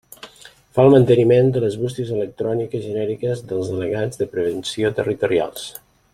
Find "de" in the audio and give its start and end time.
1.57-1.61, 4.23-4.29